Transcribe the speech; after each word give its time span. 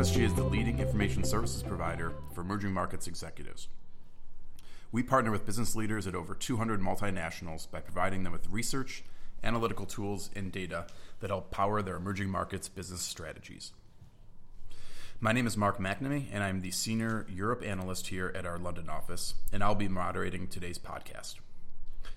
FSG 0.00 0.24
is 0.24 0.34
the 0.34 0.42
leading 0.42 0.78
information 0.78 1.24
services 1.24 1.62
provider 1.62 2.14
for 2.34 2.40
emerging 2.40 2.72
markets 2.72 3.06
executives. 3.06 3.68
We 4.92 5.04
partner 5.04 5.30
with 5.30 5.46
business 5.46 5.76
leaders 5.76 6.08
at 6.08 6.16
over 6.16 6.34
200 6.34 6.80
multinationals 6.80 7.70
by 7.70 7.78
providing 7.78 8.24
them 8.24 8.32
with 8.32 8.48
research, 8.48 9.04
analytical 9.44 9.86
tools, 9.86 10.30
and 10.34 10.50
data 10.50 10.88
that 11.20 11.30
help 11.30 11.52
power 11.52 11.80
their 11.80 11.94
emerging 11.94 12.28
markets 12.28 12.68
business 12.68 13.00
strategies. 13.00 13.70
My 15.20 15.30
name 15.30 15.46
is 15.46 15.56
Mark 15.56 15.78
McNamee, 15.78 16.26
and 16.32 16.42
I'm 16.42 16.60
the 16.60 16.72
Senior 16.72 17.24
Europe 17.32 17.62
Analyst 17.64 18.08
here 18.08 18.32
at 18.34 18.44
our 18.44 18.58
London 18.58 18.88
office, 18.88 19.34
and 19.52 19.62
I'll 19.62 19.76
be 19.76 19.86
moderating 19.86 20.48
today's 20.48 20.78
podcast. 20.78 21.36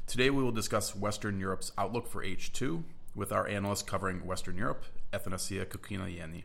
Today, 0.08 0.32
we 0.32 0.42
will 0.42 0.52
discuss 0.52 0.96
Western 0.96 1.40
Europe's 1.40 1.72
outlook 1.78 2.08
for 2.08 2.24
H2 2.24 2.82
with 3.14 3.32
our 3.32 3.48
analyst 3.48 3.86
covering 3.86 4.26
Western 4.26 4.58
Europe, 4.58 4.84
Athanasia 5.14 5.68
Kokkinayeni, 5.68 6.44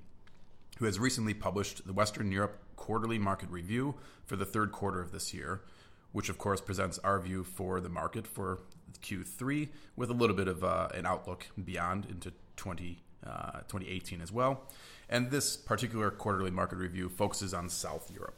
who 0.76 0.84
has 0.84 0.98
recently 0.98 1.32
published 1.32 1.86
the 1.86 1.94
Western 1.94 2.30
Europe 2.30 2.60
Quarterly 2.76 3.18
Market 3.18 3.48
Review 3.48 3.94
for 4.26 4.36
the 4.36 4.44
third 4.44 4.72
quarter 4.72 5.00
of 5.00 5.10
this 5.10 5.32
year, 5.32 5.62
which 6.12 6.28
of 6.28 6.38
course 6.38 6.60
presents 6.60 6.98
our 7.00 7.18
view 7.20 7.42
for 7.44 7.80
the 7.80 7.88
market 7.88 8.26
for 8.26 8.60
Q3 9.02 9.68
with 9.96 10.10
a 10.10 10.14
little 10.14 10.36
bit 10.36 10.48
of 10.48 10.64
uh, 10.64 10.88
an 10.94 11.06
outlook 11.06 11.46
beyond 11.62 12.06
into 12.06 12.32
20, 12.56 13.02
uh, 13.26 13.60
2018 13.68 14.20
as 14.20 14.32
well. 14.32 14.62
And 15.08 15.30
this 15.30 15.56
particular 15.56 16.10
quarterly 16.10 16.50
market 16.50 16.76
review 16.76 17.08
focuses 17.08 17.54
on 17.54 17.68
South 17.68 18.10
Europe. 18.12 18.34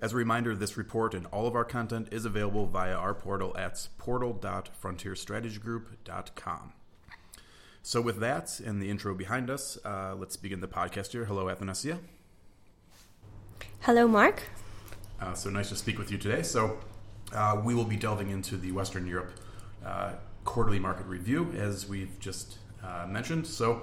As 0.00 0.12
a 0.12 0.16
reminder, 0.16 0.56
this 0.56 0.76
report 0.76 1.14
and 1.14 1.26
all 1.26 1.46
of 1.46 1.54
our 1.54 1.64
content 1.64 2.08
is 2.10 2.24
available 2.24 2.66
via 2.66 2.94
our 2.94 3.14
portal 3.14 3.56
at 3.56 3.88
portal.frontierstrategygroup.com. 3.98 6.72
So, 7.84 8.00
with 8.00 8.20
that 8.20 8.60
and 8.60 8.80
the 8.80 8.88
intro 8.90 9.12
behind 9.14 9.50
us, 9.50 9.76
uh, 9.84 10.14
let's 10.16 10.36
begin 10.36 10.60
the 10.60 10.68
podcast 10.68 11.10
here. 11.12 11.24
Hello, 11.24 11.48
Athanasia. 11.48 11.98
Hello, 13.80 14.06
Mark. 14.06 14.44
Uh, 15.22 15.34
so 15.34 15.48
nice 15.50 15.68
to 15.68 15.76
speak 15.76 15.98
with 15.98 16.10
you 16.10 16.18
today. 16.18 16.42
So, 16.42 16.78
uh, 17.32 17.60
we 17.64 17.74
will 17.74 17.84
be 17.84 17.96
delving 17.96 18.30
into 18.30 18.56
the 18.56 18.72
Western 18.72 19.06
Europe 19.06 19.30
uh, 19.86 20.12
quarterly 20.44 20.80
market 20.80 21.06
review, 21.06 21.52
as 21.56 21.88
we've 21.88 22.18
just 22.18 22.58
uh, 22.82 23.06
mentioned. 23.08 23.46
So, 23.46 23.82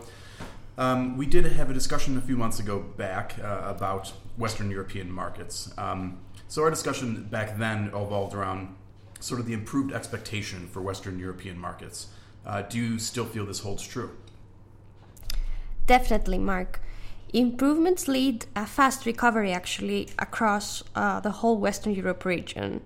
um, 0.77 1.17
we 1.17 1.25
did 1.25 1.45
have 1.45 1.69
a 1.69 1.73
discussion 1.73 2.17
a 2.17 2.21
few 2.21 2.35
months 2.35 2.59
ago 2.59 2.79
back 2.79 3.35
uh, 3.41 3.61
about 3.65 4.11
Western 4.37 4.69
European 4.69 5.11
markets. 5.11 5.73
Um, 5.77 6.19
so 6.47 6.63
our 6.63 6.69
discussion 6.69 7.25
back 7.25 7.57
then 7.57 7.87
evolved 7.87 8.33
around 8.33 8.75
sort 9.19 9.39
of 9.39 9.45
the 9.45 9.53
improved 9.53 9.93
expectation 9.93 10.67
for 10.67 10.81
Western 10.81 11.19
European 11.19 11.57
markets. 11.57 12.07
Uh, 12.45 12.61
do 12.61 12.77
you 12.77 12.97
still 12.97 13.25
feel 13.25 13.45
this 13.45 13.59
holds 13.59 13.85
true? 13.85 14.11
Definitely, 15.85 16.37
Mark. 16.37 16.81
Improvements 17.33 18.07
lead 18.07 18.45
a 18.55 18.65
fast 18.65 19.05
recovery 19.05 19.51
actually 19.51 20.09
across 20.17 20.83
uh, 20.95 21.19
the 21.19 21.31
whole 21.31 21.57
Western 21.57 21.93
Europe 21.93 22.25
region. 22.25 22.81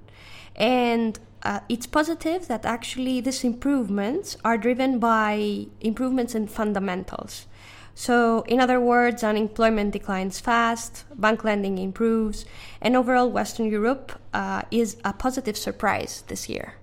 And 0.55 1.17
uh, 1.43 1.61
it's 1.69 1.87
positive 1.87 2.47
that 2.47 2.65
actually 2.65 3.21
these 3.21 3.43
improvements 3.43 4.37
are 4.43 4.57
driven 4.57 4.99
by 4.99 5.67
improvements 5.81 6.35
in 6.35 6.47
fundamentals. 6.47 7.47
So, 7.95 8.41
in 8.47 8.59
other 8.59 8.79
words, 8.79 9.23
unemployment 9.23 9.91
declines 9.91 10.39
fast, 10.39 11.05
bank 11.15 11.43
lending 11.43 11.77
improves, 11.77 12.45
and 12.81 12.95
overall 12.95 13.29
Western 13.29 13.67
Europe 13.67 14.19
uh, 14.33 14.63
is 14.71 14.97
a 15.03 15.13
positive 15.13 15.55
surprise 15.55 16.23
this 16.27 16.49
year. 16.49 16.75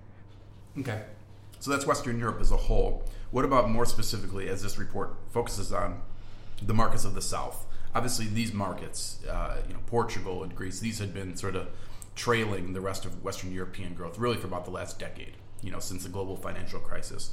Okay. 0.79 1.01
So 1.59 1.69
that's 1.69 1.85
Western 1.85 2.17
Europe 2.17 2.39
as 2.41 2.51
a 2.51 2.57
whole. 2.57 3.03
What 3.29 3.45
about 3.45 3.69
more 3.69 3.85
specifically, 3.85 4.49
as 4.49 4.63
this 4.63 4.79
report 4.79 5.15
focuses 5.29 5.71
on 5.71 6.01
the 6.61 6.73
markets 6.73 7.05
of 7.05 7.13
the 7.13 7.21
South? 7.21 7.65
Obviously, 7.93 8.27
these 8.27 8.53
markets, 8.53 9.19
uh, 9.29 9.57
you 9.67 9.73
know, 9.73 9.79
Portugal 9.87 10.43
and 10.43 10.55
Greece, 10.55 10.79
these 10.79 10.99
had 10.99 11.13
been 11.13 11.35
sort 11.35 11.55
of 11.55 11.67
trailing 12.15 12.73
the 12.73 12.81
rest 12.81 13.05
of 13.05 13.23
Western 13.23 13.51
European 13.51 13.93
growth 13.93 14.17
really 14.17 14.37
for 14.37 14.47
about 14.47 14.65
the 14.65 14.71
last 14.71 14.99
decade, 14.99 15.33
you 15.61 15.71
know, 15.71 15.79
since 15.79 16.03
the 16.03 16.09
global 16.09 16.35
financial 16.35 16.79
crisis. 16.79 17.31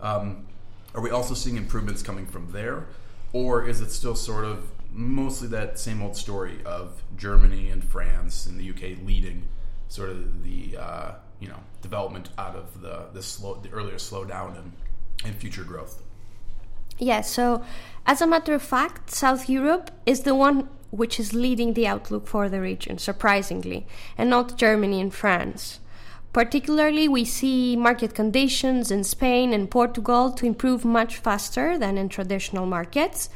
Um, 0.00 0.46
are 0.94 1.00
we 1.00 1.10
also 1.10 1.34
seeing 1.34 1.56
improvements 1.56 2.02
coming 2.02 2.26
from 2.26 2.50
there? 2.52 2.86
Or 3.32 3.66
is 3.66 3.80
it 3.80 3.90
still 3.90 4.16
sort 4.16 4.44
of 4.44 4.70
mostly 4.90 5.48
that 5.48 5.78
same 5.78 6.02
old 6.02 6.16
story 6.16 6.60
of 6.64 7.02
Germany 7.16 7.70
and 7.70 7.84
France 7.84 8.46
and 8.46 8.58
the 8.58 8.70
UK 8.70 8.98
leading 9.06 9.44
sort 9.88 10.10
of 10.10 10.44
the 10.44 10.76
uh, 10.76 11.12
you 11.38 11.48
know 11.48 11.58
development 11.82 12.30
out 12.38 12.56
of 12.56 12.80
the 12.80 13.06
the 13.12 13.22
slow 13.22 13.54
the 13.62 13.70
earlier 13.70 13.96
slowdown 13.96 14.58
and, 14.58 14.72
and 15.24 15.34
future 15.36 15.64
growth? 15.64 16.02
Yeah, 17.00 17.22
so 17.22 17.64
as 18.06 18.20
a 18.20 18.26
matter 18.26 18.52
of 18.54 18.62
fact, 18.62 19.10
South 19.10 19.48
Europe 19.48 19.90
is 20.04 20.22
the 20.22 20.34
one 20.34 20.68
which 20.90 21.18
is 21.18 21.32
leading 21.32 21.72
the 21.72 21.86
outlook 21.86 22.26
for 22.26 22.48
the 22.48 22.60
region, 22.60 22.98
surprisingly, 22.98 23.86
and 24.18 24.28
not 24.28 24.58
Germany 24.58 25.00
and 25.00 25.14
France. 25.14 25.80
Particularly, 26.32 27.08
we 27.08 27.24
see 27.24 27.74
market 27.74 28.14
conditions 28.14 28.90
in 28.90 29.02
Spain 29.02 29.52
and 29.52 29.70
Portugal 29.70 30.30
to 30.32 30.46
improve 30.46 30.84
much 30.84 31.16
faster 31.16 31.78
than 31.78 31.96
in 31.96 32.08
traditional 32.08 32.66
markets, 32.66 33.30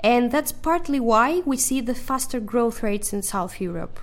and 0.00 0.32
that's 0.32 0.50
partly 0.50 0.98
why 0.98 1.42
we 1.44 1.56
see 1.56 1.80
the 1.80 1.94
faster 1.94 2.40
growth 2.40 2.82
rates 2.82 3.12
in 3.12 3.22
South 3.22 3.60
Europe. 3.60 4.00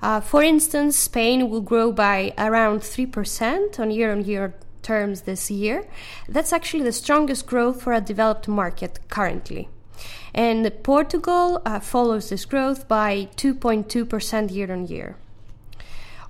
Uh, 0.00 0.20
for 0.20 0.42
instance, 0.42 0.96
Spain 0.96 1.50
will 1.50 1.60
grow 1.60 1.92
by 1.92 2.32
around 2.38 2.80
3% 2.80 3.78
on 3.78 3.90
year 3.90 4.10
on 4.10 4.24
year 4.24 4.54
terms 4.84 5.22
this 5.22 5.50
year. 5.50 5.88
That's 6.28 6.52
actually 6.52 6.84
the 6.84 6.92
strongest 6.92 7.46
growth 7.46 7.82
for 7.82 7.92
a 7.92 8.00
developed 8.00 8.46
market 8.46 9.00
currently. 9.08 9.68
And 10.32 10.70
Portugal 10.82 11.62
uh, 11.64 11.80
follows 11.80 12.28
this 12.28 12.44
growth 12.44 12.86
by 12.86 13.28
2.2% 13.36 14.52
year 14.52 14.72
on 14.72 14.86
year. 14.86 15.16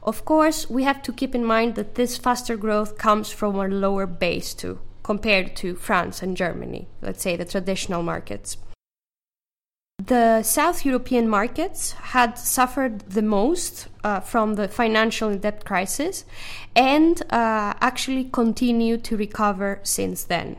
Of 0.02 0.24
course, 0.26 0.68
we 0.68 0.84
have 0.84 1.02
to 1.02 1.12
keep 1.12 1.34
in 1.34 1.44
mind 1.44 1.74
that 1.76 1.94
this 1.94 2.18
faster 2.18 2.56
growth 2.56 2.98
comes 2.98 3.30
from 3.30 3.56
a 3.56 3.66
lower 3.66 4.06
base 4.06 4.52
too, 4.52 4.78
compared 5.02 5.56
to 5.56 5.74
France 5.76 6.22
and 6.22 6.36
Germany, 6.36 6.88
let's 7.00 7.22
say 7.22 7.36
the 7.36 7.46
traditional 7.46 8.02
markets. 8.02 8.58
The 10.06 10.42
South 10.42 10.84
European 10.84 11.28
markets 11.28 11.92
had 11.92 12.36
suffered 12.36 13.00
the 13.08 13.22
most 13.22 13.88
uh, 14.02 14.20
from 14.20 14.56
the 14.56 14.68
financial 14.68 15.34
debt 15.34 15.64
crisis 15.64 16.26
and 16.76 17.22
uh, 17.30 17.72
actually 17.80 18.24
continue 18.24 18.98
to 18.98 19.16
recover 19.16 19.80
since 19.82 20.24
then. 20.24 20.56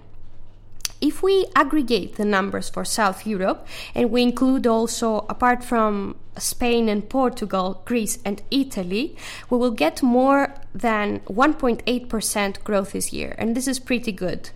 If 0.99 1.21
we 1.21 1.45
aggregate 1.55 2.15
the 2.15 2.25
numbers 2.25 2.69
for 2.69 2.83
South 2.85 3.27
Europe 3.27 3.67
and 3.93 4.09
we 4.09 4.23
include 4.23 4.65
also, 4.65 5.27
apart 5.29 5.63
from 5.63 6.15
Spain 6.37 6.89
and 6.89 7.07
Portugal, 7.07 7.83
Greece 7.85 8.17
and 8.25 8.41
Italy, 8.49 9.15
we 9.51 9.59
will 9.59 9.71
get 9.71 10.01
more 10.01 10.55
than 10.73 11.19
1.8% 11.27 12.63
growth 12.63 12.93
this 12.93 13.13
year, 13.13 13.35
and 13.37 13.55
this 13.55 13.67
is 13.67 13.77
pretty 13.77 14.11
good. 14.11 14.49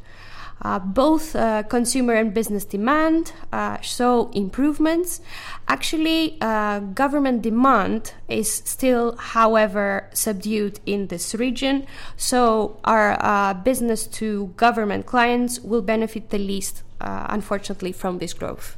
Uh, 0.62 0.78
both 0.78 1.36
uh, 1.36 1.64
consumer 1.64 2.14
and 2.14 2.34
business 2.34 2.66
demand 2.66 3.32
uh, 3.54 3.80
show 3.80 4.30
improvements. 4.34 5.22
Actually, 5.68 6.38
uh, 6.42 6.80
government 6.80 7.42
demand 7.42 8.14
is 8.28 8.52
still, 8.52 9.16
however, 9.18 10.10
subdued 10.14 10.80
in 10.86 11.08
this 11.08 11.34
region. 11.34 11.86
So, 12.18 12.78
our 12.84 13.18
uh, 13.24 13.54
business 13.54 14.06
to 14.20 14.54
government 14.58 15.06
clients 15.06 15.60
will 15.60 15.82
benefit 15.82 16.30
the 16.30 16.40
least, 16.40 16.84
uh, 17.00 17.28
unfortunately, 17.30 17.94
from 17.94 18.18
this 18.18 18.34
growth. 18.34 18.78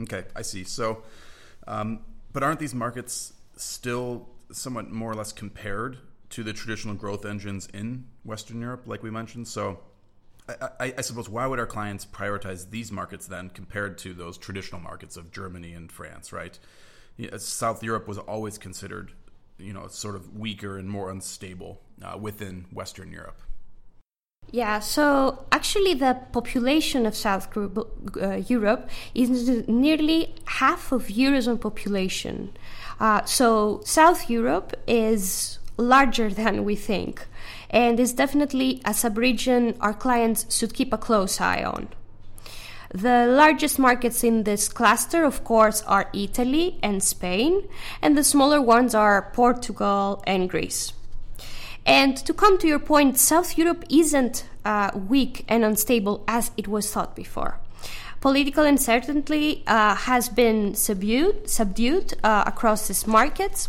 Okay, 0.00 0.24
I 0.34 0.42
see. 0.42 0.64
So, 0.64 1.02
um, 1.68 2.00
but 2.32 2.42
aren't 2.42 2.58
these 2.58 2.74
markets 2.74 3.32
still 3.56 4.28
somewhat 4.50 4.90
more 4.90 5.12
or 5.12 5.14
less 5.14 5.32
compared 5.32 5.98
to 6.30 6.42
the 6.42 6.52
traditional 6.52 6.94
growth 6.94 7.24
engines 7.24 7.68
in 7.72 8.06
Western 8.24 8.60
Europe, 8.60 8.82
like 8.86 9.04
we 9.04 9.10
mentioned? 9.10 9.46
So, 9.46 9.78
I, 10.48 10.92
I, 10.98 11.00
suppose 11.00 11.28
why 11.28 11.46
would 11.46 11.58
our 11.58 11.66
clients 11.66 12.04
prioritize 12.04 12.68
these 12.68 12.92
markets 12.92 13.26
then 13.26 13.48
compared 13.48 13.96
to 13.98 14.12
those 14.12 14.36
traditional 14.36 14.80
markets 14.80 15.16
of 15.16 15.32
Germany 15.32 15.72
and 15.72 15.90
France, 15.90 16.32
right? 16.32 16.58
South 17.38 17.82
Europe 17.82 18.06
was 18.06 18.18
always 18.18 18.58
considered, 18.58 19.12
you 19.58 19.72
know, 19.72 19.86
sort 19.86 20.16
of 20.16 20.36
weaker 20.36 20.76
and 20.76 20.90
more 20.90 21.10
unstable 21.10 21.80
uh, 22.02 22.18
within 22.18 22.66
Western 22.72 23.10
Europe. 23.10 23.40
Yeah, 24.50 24.80
so 24.80 25.46
actually, 25.50 25.94
the 25.94 26.18
population 26.32 27.06
of 27.06 27.16
South 27.16 27.48
uh, 27.56 28.36
Europe 28.46 28.90
is 29.14 29.66
nearly 29.66 30.34
half 30.44 30.92
of 30.92 31.06
Eurozone 31.06 31.60
population. 31.60 32.52
Uh, 33.00 33.24
so 33.24 33.80
South 33.84 34.28
Europe 34.28 34.76
is 34.86 35.58
larger 35.76 36.30
than 36.30 36.64
we 36.64 36.76
think, 36.76 37.26
and 37.70 37.98
is 37.98 38.12
definitely 38.12 38.80
a 38.84 38.94
sub-region 38.94 39.76
our 39.80 39.94
clients 39.94 40.56
should 40.56 40.74
keep 40.74 40.92
a 40.92 40.98
close 40.98 41.40
eye 41.40 41.64
on. 41.64 41.88
The 42.94 43.26
largest 43.26 43.78
markets 43.78 44.22
in 44.22 44.44
this 44.44 44.68
cluster, 44.68 45.24
of 45.24 45.42
course, 45.42 45.82
are 45.82 46.08
Italy 46.12 46.78
and 46.80 47.02
Spain, 47.02 47.68
and 48.00 48.16
the 48.16 48.22
smaller 48.22 48.62
ones 48.62 48.94
are 48.94 49.30
Portugal 49.32 50.22
and 50.28 50.48
Greece. 50.48 50.92
And 51.84 52.16
to 52.18 52.32
come 52.32 52.56
to 52.58 52.68
your 52.68 52.78
point, 52.78 53.18
South 53.18 53.58
Europe 53.58 53.84
isn't 53.90 54.48
uh, 54.64 54.92
weak 54.94 55.44
and 55.48 55.64
unstable 55.64 56.24
as 56.28 56.52
it 56.56 56.68
was 56.68 56.90
thought 56.90 57.16
before. 57.16 57.58
Political 58.20 58.64
uncertainty 58.64 59.64
uh, 59.66 59.96
has 59.96 60.28
been 60.28 60.74
subdued, 60.74 61.50
subdued 61.50 62.14
uh, 62.22 62.44
across 62.46 62.88
these 62.88 63.06
markets 63.06 63.68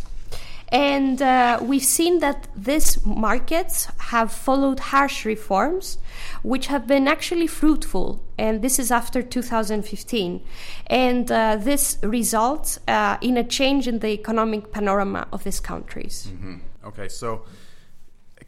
and 0.68 1.22
uh, 1.22 1.60
we've 1.62 1.84
seen 1.84 2.18
that 2.20 2.48
these 2.56 3.04
markets 3.06 3.88
have 3.98 4.32
followed 4.32 4.80
harsh 4.80 5.24
reforms, 5.24 5.98
which 6.42 6.66
have 6.66 6.86
been 6.86 7.06
actually 7.06 7.46
fruitful. 7.46 8.22
And 8.36 8.62
this 8.62 8.78
is 8.78 8.90
after 8.90 9.22
2015. 9.22 10.42
And 10.88 11.30
uh, 11.30 11.56
this 11.56 11.98
results 12.02 12.80
uh, 12.88 13.16
in 13.20 13.36
a 13.36 13.44
change 13.44 13.86
in 13.86 14.00
the 14.00 14.08
economic 14.08 14.72
panorama 14.72 15.28
of 15.32 15.44
these 15.44 15.60
countries. 15.60 16.28
Mm-hmm. 16.32 16.56
Okay, 16.86 17.08
so 17.08 17.44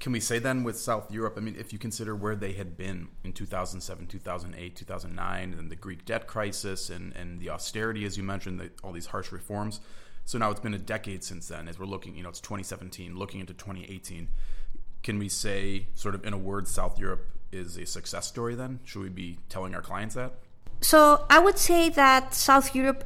can 0.00 0.12
we 0.12 0.21
say 0.21 0.41
then 0.41 0.64
with 0.64 0.79
South 0.79 1.12
Europe, 1.12 1.35
I 1.37 1.41
mean, 1.41 1.56
if 1.59 1.73
you 1.73 1.79
consider 1.79 2.17
where 2.17 2.35
they 2.35 2.53
had 2.53 2.76
been 2.76 3.09
in 3.23 3.32
2007, 3.32 4.06
2008, 4.06 4.76
2009, 4.76 5.55
and 5.56 5.71
the 5.71 5.76
Greek 5.76 6.05
debt 6.05 6.26
crisis 6.26 6.91
and, 6.91 7.14
and 7.14 7.41
the 7.41 7.50
austerity, 7.50 8.05
as 8.05 8.17
you 8.17 8.25
mentioned, 8.25 8.59
the, 8.59 8.71
all 8.82 8.93
these 8.93 9.06
harsh 9.06 9.31
reforms 9.31 9.81
so 10.29 10.37
now 10.37 10.51
it's 10.51 10.61
been 10.61 10.75
a 10.75 10.79
decade 10.79 11.25
since 11.25 11.49
then. 11.49 11.69
As 11.69 11.79
we're 11.79 11.87
looking, 11.87 12.15
you 12.15 12.23
know, 12.23 12.29
it's 12.29 12.41
2017, 12.41 13.17
looking 13.17 13.41
into 13.41 13.55
2018. 13.55 14.29
Can 15.03 15.19
we 15.19 15.27
say, 15.27 15.87
sort 15.95 16.15
of 16.15 16.23
in 16.23 16.35
a 16.35 16.37
word, 16.37 16.69
South 16.69 16.99
Europe 16.99 17.31
is 17.51 17.79
a 17.79 17.87
success 17.87 18.27
story? 18.27 18.55
Then 18.55 18.81
should 18.85 19.01
we 19.01 19.09
be 19.09 19.39
telling 19.49 19.75
our 19.75 19.81
clients 19.81 20.17
that? 20.17 20.35
So 20.83 21.25
I 21.31 21.39
would 21.39 21.57
say 21.57 21.89
that 21.89 22.35
South 22.35 22.75
Europe 22.75 23.05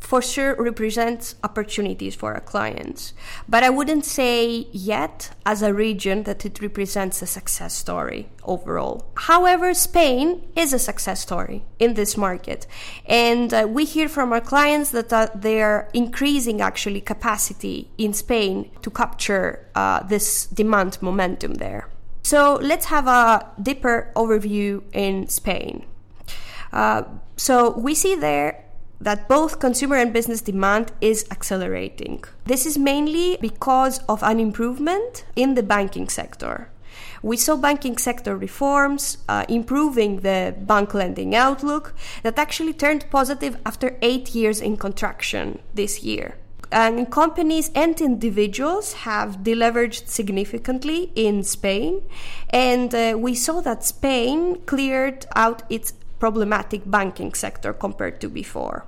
for 0.00 0.22
sure 0.22 0.54
represents 0.56 1.36
opportunities 1.44 2.14
for 2.14 2.34
our 2.34 2.40
clients. 2.40 3.12
But 3.48 3.62
I 3.62 3.70
wouldn't 3.70 4.04
say 4.04 4.66
yet 4.72 5.30
as 5.46 5.62
a 5.62 5.74
region 5.74 6.24
that 6.24 6.44
it 6.44 6.60
represents 6.60 7.22
a 7.22 7.26
success 7.26 7.74
story 7.74 8.28
overall. 8.42 9.10
However, 9.14 9.74
Spain 9.74 10.48
is 10.56 10.72
a 10.72 10.78
success 10.78 11.20
story 11.20 11.64
in 11.78 11.94
this 11.94 12.16
market. 12.16 12.66
And 13.06 13.52
uh, 13.52 13.66
we 13.68 13.84
hear 13.84 14.08
from 14.08 14.32
our 14.32 14.40
clients 14.40 14.90
that 14.90 15.12
uh, 15.12 15.28
they're 15.34 15.88
increasing 15.92 16.60
actually 16.60 17.02
capacity 17.02 17.90
in 17.98 18.12
Spain 18.12 18.70
to 18.82 18.90
capture 18.90 19.68
uh, 19.74 20.02
this 20.02 20.46
demand 20.46 20.98
momentum 21.02 21.54
there. 21.54 21.88
So 22.22 22.58
let's 22.62 22.86
have 22.86 23.06
a 23.06 23.50
deeper 23.62 24.10
overview 24.16 24.82
in 24.92 25.28
Spain. 25.28 25.84
Uh, 26.72 27.02
so 27.36 27.70
we 27.70 27.94
see 27.94 28.14
there 28.14 28.64
that 29.00 29.28
both 29.28 29.60
consumer 29.60 29.96
and 29.96 30.12
business 30.12 30.42
demand 30.42 30.92
is 31.00 31.26
accelerating. 31.30 32.22
This 32.44 32.66
is 32.66 32.76
mainly 32.76 33.38
because 33.40 33.98
of 34.08 34.22
an 34.22 34.38
improvement 34.38 35.24
in 35.34 35.54
the 35.54 35.62
banking 35.62 36.08
sector. 36.08 36.68
We 37.22 37.36
saw 37.36 37.56
banking 37.56 37.98
sector 37.98 38.36
reforms 38.36 39.18
uh, 39.28 39.44
improving 39.48 40.20
the 40.20 40.54
bank 40.58 40.94
lending 40.94 41.34
outlook 41.34 41.94
that 42.22 42.38
actually 42.38 42.72
turned 42.72 43.10
positive 43.10 43.58
after 43.66 43.96
eight 44.00 44.34
years 44.34 44.60
in 44.60 44.76
contraction 44.76 45.60
this 45.74 46.02
year. 46.02 46.36
And 46.72 47.10
companies 47.10 47.70
and 47.74 48.00
individuals 48.00 48.92
have 48.92 49.38
deleveraged 49.38 50.06
significantly 50.06 51.10
in 51.16 51.42
Spain, 51.42 52.02
and 52.50 52.94
uh, 52.94 53.16
we 53.18 53.34
saw 53.34 53.60
that 53.62 53.84
Spain 53.84 54.62
cleared 54.66 55.26
out 55.34 55.64
its 55.68 55.94
problematic 56.20 56.82
banking 56.88 57.34
sector 57.34 57.72
compared 57.72 58.20
to 58.20 58.28
before. 58.28 58.86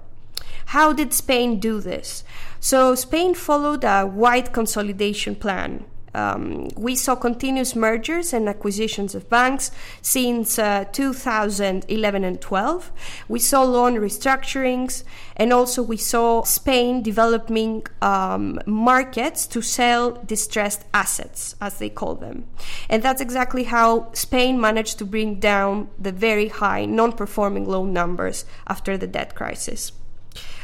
How 0.67 0.93
did 0.93 1.13
Spain 1.13 1.59
do 1.59 1.81
this? 1.81 2.23
So, 2.61 2.95
Spain 2.95 3.35
followed 3.35 3.83
a 3.85 4.07
wide 4.07 4.53
consolidation 4.53 5.35
plan. 5.35 5.85
Um, 6.15 6.69
we 6.77 6.95
saw 6.95 7.15
continuous 7.15 7.75
mergers 7.75 8.33
and 8.33 8.49
acquisitions 8.49 9.15
of 9.15 9.29
banks 9.29 9.71
since 10.03 10.59
uh, 10.59 10.85
2011 10.93 12.25
and 12.25 12.41
12. 12.41 12.93
We 13.29 13.39
saw 13.39 13.63
loan 13.63 13.95
restructurings, 13.95 15.05
and 15.37 15.53
also 15.53 15.83
we 15.83 15.97
saw 15.97 16.43
Spain 16.43 17.03
developing 17.03 17.87
um, 18.03 18.61
markets 18.67 19.47
to 19.49 19.63
sell 19.63 20.13
distressed 20.27 20.85
assets, 20.93 21.57
as 21.61 21.79
they 21.79 21.89
call 21.89 22.15
them. 22.15 22.45
And 22.89 23.03
that's 23.03 23.21
exactly 23.21 23.65
how 23.65 24.13
Spain 24.13 24.61
managed 24.61 24.99
to 24.99 25.05
bring 25.05 25.41
down 25.41 25.89
the 25.99 26.13
very 26.13 26.49
high 26.49 26.85
non 26.85 27.13
performing 27.13 27.67
loan 27.67 27.93
numbers 27.93 28.45
after 28.67 28.99
the 28.99 29.07
debt 29.07 29.35
crisis. 29.35 29.93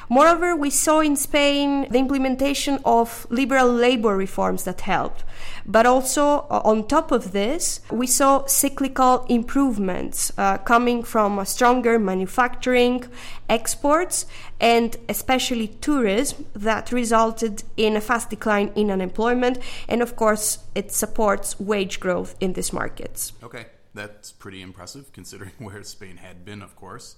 Moreover, 0.08 0.56
we 0.56 0.70
saw 0.70 1.00
in 1.00 1.16
Spain 1.16 1.86
the 1.90 1.98
implementation 1.98 2.80
of 2.84 3.26
liberal 3.30 3.70
labor 3.70 4.16
reforms 4.16 4.64
that 4.64 4.80
helped. 4.82 5.24
But 5.66 5.84
also, 5.84 6.46
uh, 6.50 6.62
on 6.64 6.86
top 6.86 7.12
of 7.12 7.32
this, 7.32 7.80
we 7.90 8.06
saw 8.06 8.46
cyclical 8.46 9.26
improvements 9.28 10.32
uh, 10.38 10.58
coming 10.58 11.02
from 11.02 11.44
stronger 11.44 11.98
manufacturing, 11.98 13.04
exports, 13.48 14.24
and 14.60 14.96
especially 15.08 15.68
tourism 15.68 16.46
that 16.54 16.90
resulted 16.90 17.62
in 17.76 17.96
a 17.96 18.00
fast 18.00 18.30
decline 18.30 18.72
in 18.74 18.90
unemployment. 18.90 19.58
And 19.88 20.00
of 20.00 20.16
course, 20.16 20.58
it 20.74 20.90
supports 20.90 21.60
wage 21.60 22.00
growth 22.00 22.34
in 22.40 22.54
these 22.54 22.72
markets. 22.72 23.32
Okay, 23.42 23.66
that's 23.94 24.32
pretty 24.32 24.62
impressive 24.62 25.12
considering 25.12 25.52
where 25.58 25.82
Spain 25.82 26.16
had 26.16 26.44
been, 26.44 26.62
of 26.62 26.74
course. 26.76 27.16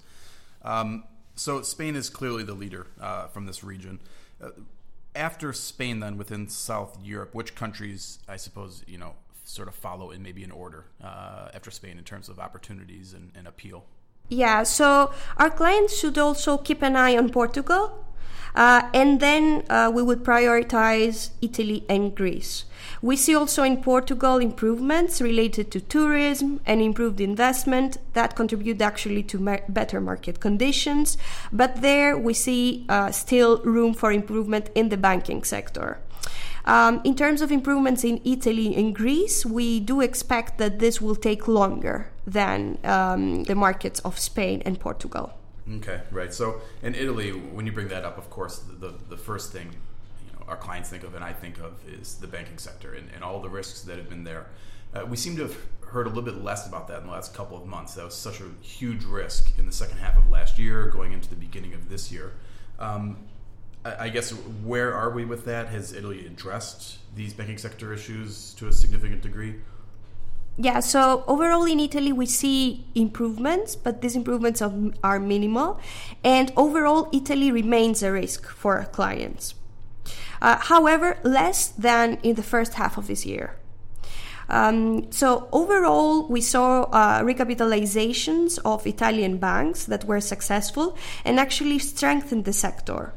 Um, 0.62 1.04
so 1.40 1.62
Spain 1.62 1.96
is 1.96 2.10
clearly 2.10 2.42
the 2.42 2.52
leader 2.52 2.87
uh, 3.00 3.26
from 3.28 3.46
this 3.46 3.64
region. 3.64 3.98
Uh, 4.42 4.50
after 5.14 5.54
Spain, 5.54 6.00
then 6.00 6.19
within 6.19 6.48
South 6.48 6.98
Europe, 7.02 7.34
which 7.34 7.54
countries, 7.54 8.19
I 8.28 8.37
suppose, 8.37 8.84
you 8.87 8.98
know, 8.98 9.14
sort 9.44 9.66
of 9.66 9.75
follow 9.75 10.10
in 10.10 10.22
maybe 10.22 10.44
an 10.44 10.50
order 10.50 10.84
uh, 11.02 11.48
after 11.54 11.70
Spain 11.70 11.96
in 11.96 12.04
terms 12.04 12.28
of 12.28 12.38
opportunities 12.38 13.14
and, 13.14 13.32
and 13.34 13.48
appeal? 13.48 13.84
Yeah, 14.31 14.62
so 14.62 15.12
our 15.37 15.50
clients 15.50 15.99
should 15.99 16.17
also 16.17 16.56
keep 16.56 16.82
an 16.82 16.97
eye 16.97 17.17
on 17.17 17.31
Portugal 17.31 18.00
uh, 18.55 18.82
and 18.94 19.21
then 19.21 19.65
uh, 19.69 19.91
we 19.93 20.03
would 20.03 20.25
prioritize 20.25 21.31
Italy 21.41 21.85
and 21.88 22.15
Greece. 22.15 22.65
We 23.03 23.17
see 23.17 23.35
also 23.35 23.62
in 23.62 23.83
Portugal 23.83 24.38
improvements 24.38 25.21
related 25.21 25.71
to 25.73 25.81
tourism 25.81 26.61
and 26.66 26.81
improved 26.81 27.21
investment 27.21 27.99
that 28.12 28.37
contribute 28.37 28.81
actually 28.81 29.23
to 29.25 29.38
mar- 29.38 29.64
better 29.69 30.00
market 30.00 30.40
conditions. 30.40 31.16
But 31.52 31.83
there 31.83 32.16
we 32.16 32.35
see 32.35 32.87
uh, 32.88 33.11
still 33.11 33.59
room 33.62 33.95
for 33.95 34.12
improvement 34.12 34.71
in 34.75 34.90
the 34.90 34.97
banking 34.97 35.43
sector. 35.43 35.99
Um, 36.66 37.00
in 37.04 37.16
terms 37.16 37.40
of 37.40 37.50
improvements 37.50 38.04
in 38.04 38.21
Italy 38.25 38.76
and 38.76 38.95
Greece, 38.95 39.47
we 39.47 39.81
do 39.81 40.00
expect 40.00 40.59
that 40.59 40.78
this 40.78 41.00
will 41.00 41.16
take 41.16 41.49
longer 41.49 42.11
than 42.30 42.78
um, 42.84 43.44
the 43.44 43.54
markets 43.54 44.00
of 44.00 44.18
Spain 44.18 44.62
and 44.64 44.78
Portugal. 44.78 45.32
Okay, 45.76 46.00
right. 46.10 46.32
So 46.32 46.60
in 46.82 46.94
Italy, 46.94 47.30
when 47.30 47.66
you 47.66 47.72
bring 47.72 47.88
that 47.88 48.04
up, 48.04 48.18
of 48.18 48.30
course, 48.30 48.62
the, 48.78 48.94
the 49.08 49.16
first 49.16 49.52
thing 49.52 49.68
you 50.26 50.32
know, 50.32 50.46
our 50.49 50.56
clients 50.56 50.88
think 50.88 51.04
of 51.04 51.14
and 51.14 51.25
I 51.25 51.32
think 51.32 51.58
of 51.58 51.72
is 51.88 52.14
the 52.14 52.26
banking 52.26 52.58
sector 52.58 52.94
and, 52.94 53.08
and 53.14 53.22
all 53.22 53.40
the 53.40 53.49
risks 53.49 53.82
that 53.82 53.96
have 53.96 54.08
been 54.08 54.25
there. 54.25 54.46
Uh, 54.94 55.06
we 55.06 55.16
seem 55.16 55.37
to 55.37 55.42
have 55.42 55.56
heard 55.87 56.06
a 56.06 56.08
little 56.08 56.25
bit 56.25 56.42
less 56.42 56.66
about 56.66 56.88
that 56.88 57.00
in 57.00 57.06
the 57.06 57.12
last 57.12 57.34
couple 57.34 57.56
of 57.56 57.66
months. 57.66 57.94
That 57.94 58.04
was 58.04 58.14
such 58.14 58.40
a 58.40 58.49
huge 58.62 59.04
risk 59.04 59.58
in 59.58 59.66
the 59.66 59.72
second 59.72 59.99
half 59.99 60.16
of 60.16 60.30
last 60.30 60.58
year, 60.58 60.88
going 60.88 61.12
into 61.12 61.28
the 61.28 61.37
beginning 61.37 61.75
of 61.75 61.88
this 61.88 62.10
year. 62.10 62.32
Um, 62.78 63.16
I, 63.84 64.06
I 64.06 64.08
guess 64.08 64.30
where 64.64 64.94
are 64.94 65.10
we 65.10 65.25
with 65.25 65.44
that? 65.44 65.68
Has 65.68 65.92
Italy 65.92 66.26
addressed 66.26 66.99
these 67.14 67.32
banking 67.32 67.58
sector 67.58 67.92
issues 67.92 68.54
to 68.54 68.68
a 68.68 68.72
significant 68.72 69.22
degree? 69.22 69.56
Yeah, 70.57 70.80
so 70.80 71.25
overall 71.26 71.64
in 71.64 71.80
Italy 71.80 72.12
we 72.12 72.26
see 72.26 72.85
improvements, 72.95 73.76
but 73.76 74.02
these 74.02 74.14
improvements 74.14 74.61
are, 74.61 75.19
minimal. 75.19 75.80
And 76.23 76.52
overall, 76.57 77.09
Italy 77.12 77.50
remains 77.50 78.02
a 78.02 78.12
risk 78.12 78.47
for 78.49 78.78
our 78.78 78.85
clients. 78.85 79.54
Uh, 80.42 80.57
however, 80.57 81.19
less 81.23 81.69
than 81.69 82.19
in 82.23 82.35
the 82.35 82.42
first 82.42 82.75
half 82.75 82.99
of 82.99 83.07
this 83.07 83.25
year. 83.25 83.57
Um, 84.50 85.12
so 85.12 85.49
overall, 85.52 86.26
we 86.26 86.40
saw 86.40 86.83
uh, 86.83 87.21
recapitalizations 87.23 88.59
of 88.64 88.87
Italian 88.87 89.38
banks 89.38 89.85
that 89.85 90.04
were 90.04 90.21
successful 90.21 90.97
and 91.25 91.38
actually 91.38 91.78
strengthened 91.78 92.45
the 92.45 92.52
sector. 92.52 93.14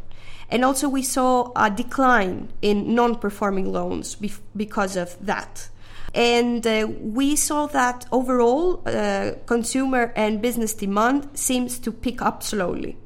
And 0.50 0.64
also, 0.64 0.88
we 0.88 1.02
saw 1.02 1.52
a 1.56 1.72
decline 1.72 2.54
in 2.62 2.94
non-performing 2.94 3.72
loans 3.72 4.16
bef- 4.16 4.40
because 4.56 4.96
of 4.96 5.18
that. 5.26 5.70
And 6.14 6.66
uh, 6.68 6.88
we 7.02 7.36
saw 7.36 7.66
that 7.68 8.06
overall, 8.12 8.84
uh, 8.86 9.32
consumer 9.46 10.14
and 10.16 10.42
business 10.42 10.74
demand 10.74 11.30
seems 11.34 11.80
to 11.80 11.92
pick 11.92 12.22
up 12.22 12.44
slowly. 12.44 12.98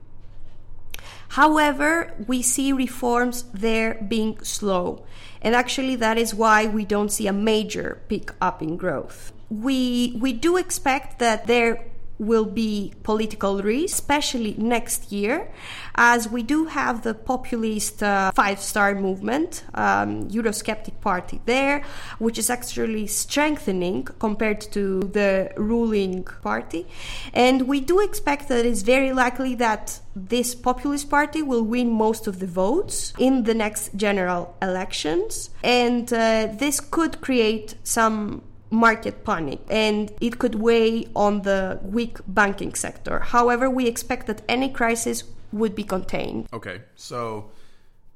However, 1.29 2.13
we 2.27 2.41
see 2.41 2.73
reforms 2.73 3.43
there 3.53 3.95
being 3.95 4.39
slow. 4.43 5.05
And 5.41 5.55
actually, 5.55 5.95
that 5.97 6.17
is 6.17 6.33
why 6.33 6.65
we 6.65 6.83
don't 6.83 7.11
see 7.11 7.27
a 7.27 7.33
major 7.33 8.01
pick 8.07 8.31
up 8.41 8.61
in 8.61 8.75
growth. 8.75 9.31
We, 9.49 10.17
we 10.19 10.33
do 10.33 10.57
expect 10.57 11.19
that 11.19 11.47
there 11.47 11.85
will 12.19 12.45
be 12.45 12.93
political 13.03 13.61
risk, 13.61 13.95
especially 13.95 14.55
next 14.57 15.11
year, 15.11 15.51
as 15.95 16.29
we 16.29 16.43
do 16.43 16.65
have 16.65 17.03
the 17.03 17.13
populist 17.13 18.01
uh, 18.01 18.31
five 18.33 18.59
star 18.59 18.95
movement, 18.95 19.63
um, 19.73 20.29
Eurosceptic 20.29 20.99
party 21.01 21.41
there, 21.45 21.83
which 22.19 22.37
is 22.37 22.49
actually 22.49 23.07
strengthening 23.07 24.03
compared 24.19 24.61
to 24.61 24.99
the 24.99 25.51
ruling 25.57 26.23
party. 26.23 26.87
And 27.33 27.67
we 27.67 27.79
do 27.79 27.99
expect 27.99 28.47
that 28.49 28.65
it's 28.65 28.81
very 28.81 29.13
likely 29.13 29.55
that 29.55 29.99
this 30.15 30.55
populist 30.55 31.09
party 31.09 31.41
will 31.41 31.63
win 31.63 31.91
most 31.91 32.27
of 32.27 32.39
the 32.39 32.47
votes 32.47 33.13
in 33.19 33.43
the 33.43 33.53
next 33.53 33.95
general 33.95 34.55
elections. 34.61 35.49
And 35.63 36.11
uh, 36.11 36.47
this 36.53 36.79
could 36.79 37.21
create 37.21 37.75
some 37.83 38.41
market 38.69 39.23
panic 39.23 39.59
and 39.69 40.11
it 40.21 40.39
could 40.39 40.55
weigh 40.55 41.07
on 41.15 41.41
the 41.43 41.79
weak 41.83 42.17
banking 42.27 42.73
sector. 42.73 43.19
However, 43.19 43.69
we 43.69 43.87
expect 43.87 44.27
that 44.27 44.41
any 44.47 44.69
crisis 44.69 45.23
would 45.51 45.75
be 45.75 45.83
contained. 45.83 46.47
Okay, 46.53 46.81
so 46.95 47.51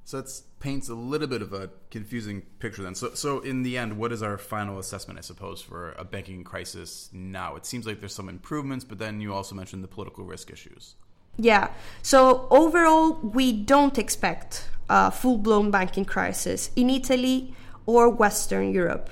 so 0.03 0.22
that 0.22 0.41
paints 0.60 0.89
a 0.89 0.96
little 0.96 1.27
bit 1.27 1.41
of 1.41 1.53
a 1.53 1.70
confusing 1.89 2.41
picture 2.60 2.84
then. 2.84 2.96
So 2.96 3.13
so 3.13 3.39
in 3.39 3.63
the 3.63 3.77
end, 3.77 3.98
what 3.98 4.12
is 4.12 4.22
our 4.22 4.38
final 4.38 4.79
assessment, 4.79 5.17
I 5.17 5.22
suppose, 5.22 5.62
for 5.62 5.93
a 5.93 6.03
banking 6.03 6.43
crisis 6.43 7.10
now? 7.13 7.55
It 7.55 7.65
seems 7.65 7.88
like 7.88 8.00
there's 8.00 8.13
some 8.13 8.29
improvements, 8.29 8.84
but 8.84 9.00
then 9.00 9.22
you 9.22 9.34
also 9.34 9.55
mentioned 9.55 9.84
the 9.84 9.88
political 9.88 10.25
risk 10.25 10.51
issues. 10.51 10.96
Yeah. 11.38 11.70
So 12.01 12.48
overall, 12.51 13.13
we 13.13 13.53
don't 13.53 13.98
expect 13.98 14.70
a 14.89 15.10
full-blown 15.12 15.72
banking 15.72 16.03
crisis 16.03 16.70
in 16.75 16.89
Italy 16.89 17.55
or 17.86 18.10
Western 18.10 18.74
Europe. 18.74 19.10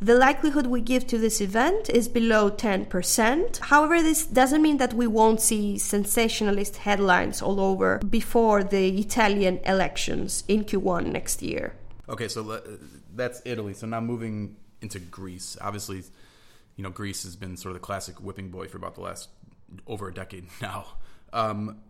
The 0.00 0.14
likelihood 0.14 0.66
we 0.66 0.80
give 0.80 1.06
to 1.08 1.18
this 1.18 1.40
event 1.40 1.90
is 1.90 2.08
below 2.08 2.50
10%. 2.50 3.58
However, 3.58 4.02
this 4.02 4.26
doesn't 4.26 4.62
mean 4.62 4.78
that 4.78 4.94
we 4.94 5.06
won't 5.06 5.40
see 5.40 5.78
sensationalist 5.78 6.78
headlines 6.78 7.42
all 7.42 7.60
over 7.60 7.98
before 7.98 8.64
the 8.64 8.98
Italian 8.98 9.58
elections 9.64 10.44
in 10.48 10.64
Q1 10.64 11.06
next 11.06 11.42
year. 11.42 11.74
Okay, 12.08 12.28
so 12.28 12.60
that's 13.14 13.42
Italy. 13.44 13.74
So 13.74 13.86
now 13.86 14.00
moving 14.00 14.56
into 14.80 14.98
Greece. 14.98 15.56
Obviously, 15.60 16.02
you 16.76 16.82
know, 16.82 16.90
Greece 16.90 17.22
has 17.22 17.36
been 17.36 17.56
sort 17.56 17.74
of 17.74 17.80
the 17.80 17.86
classic 17.86 18.16
whipping 18.20 18.50
boy 18.50 18.68
for 18.68 18.76
about 18.76 18.94
the 18.94 19.00
last 19.00 19.28
over 19.86 20.08
a 20.08 20.14
decade 20.14 20.46
now. 20.60 20.86
Um, 21.32 21.80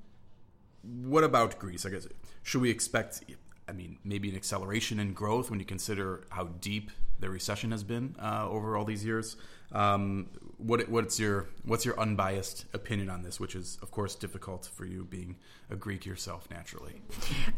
what 0.83 1.25
about 1.25 1.59
Greece? 1.59 1.87
I 1.87 1.91
guess 1.91 2.07
should 2.43 2.61
we 2.61 2.71
expect 2.71 3.23
I 3.69 3.73
mean, 3.73 3.99
maybe 4.05 4.29
an 4.29 4.37
acceleration 4.37 4.99
in 4.99 5.13
growth 5.13 5.51
when 5.51 5.61
you 5.61 5.67
consider 5.67 6.25
how 6.31 6.45
deep 6.61 6.91
the 7.21 7.31
recession 7.31 7.71
has 7.71 7.85
been 7.85 8.17
uh, 8.21 8.49
over 8.49 8.77
all 8.77 8.85
these 8.85 9.05
years. 9.05 9.37
Um, 9.71 10.29
what, 10.59 10.89
what's 10.89 11.19
your 11.19 11.49
what's 11.65 11.85
your 11.85 11.99
unbiased 11.99 12.67
opinion 12.75 13.09
on 13.09 13.23
this? 13.23 13.41
Which 13.41 13.55
is, 13.55 13.79
of 13.83 13.91
course, 13.91 14.15
difficult 14.15 14.67
for 14.67 14.85
you 14.85 15.05
being 15.05 15.37
a 15.71 15.77
Greek 15.77 16.05
yourself, 16.05 16.49
naturally. 16.51 17.01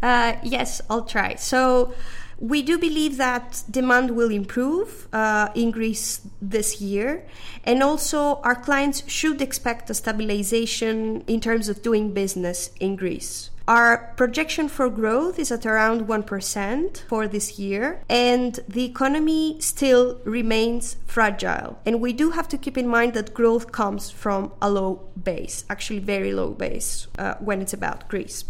Uh, 0.02 0.36
yes, 0.42 0.80
I'll 0.88 1.04
try. 1.04 1.34
So, 1.34 1.92
we 2.38 2.62
do 2.62 2.78
believe 2.78 3.16
that 3.16 3.64
demand 3.70 4.12
will 4.12 4.30
improve 4.30 5.08
uh, 5.12 5.48
in 5.54 5.70
Greece 5.70 6.20
this 6.40 6.80
year, 6.80 7.26
and 7.64 7.82
also 7.82 8.36
our 8.42 8.54
clients 8.54 9.02
should 9.10 9.42
expect 9.42 9.90
a 9.90 9.94
stabilization 9.94 11.24
in 11.26 11.40
terms 11.40 11.68
of 11.68 11.82
doing 11.82 12.12
business 12.12 12.70
in 12.78 12.96
Greece. 12.96 13.50
Our 13.66 14.12
projection 14.16 14.68
for 14.68 14.90
growth 14.90 15.38
is 15.38 15.50
at 15.50 15.64
around 15.64 16.06
1% 16.06 16.98
for 17.08 17.26
this 17.26 17.58
year, 17.58 18.02
and 18.10 18.60
the 18.68 18.84
economy 18.84 19.56
still 19.60 20.20
remains 20.24 20.96
fragile. 21.06 21.78
And 21.86 22.02
we 22.02 22.12
do 22.12 22.32
have 22.32 22.46
to 22.48 22.58
keep 22.58 22.76
in 22.76 22.86
mind 22.86 23.14
that 23.14 23.32
growth 23.32 23.72
comes 23.72 24.10
from 24.10 24.52
a 24.60 24.70
low 24.70 25.08
base, 25.22 25.64
actually, 25.70 26.00
very 26.00 26.34
low 26.34 26.50
base 26.50 27.06
uh, 27.18 27.36
when 27.40 27.62
it's 27.62 27.72
about 27.72 28.06
Greece. 28.08 28.44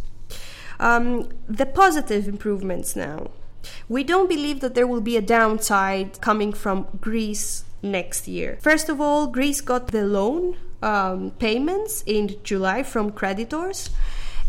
Um, 0.81 1.29
the 1.49 1.67
positive 1.67 2.27
improvements 2.27 2.97
now. 2.97 3.31
We 3.89 4.03
don't 4.03 4.29
believe 4.29 4.59
that 4.61 4.75
there 4.75 4.87
will 4.87 5.01
be 5.01 5.17
a 5.17 5.23
downside 5.23 6.21
coming 6.21 6.53
from 6.53 6.89
Greece 7.01 7.65
next 7.83 8.27
year. 8.27 8.59
First 8.61 8.89
of 8.89 9.01
all, 9.01 9.29
Greece 9.29 9.61
got 9.61 9.89
the 9.89 10.05
loan 10.05 10.57
um, 10.83 11.31
payments 11.39 12.03
in 12.05 12.37
July 12.43 12.83
from 12.83 13.13
creditors 13.13 13.91